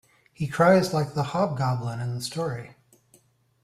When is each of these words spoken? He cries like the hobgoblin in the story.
He 0.33 0.47
cries 0.47 0.95
like 0.95 1.13
the 1.13 1.21
hobgoblin 1.21 1.99
in 1.99 2.15
the 2.15 2.21
story. 2.21 2.75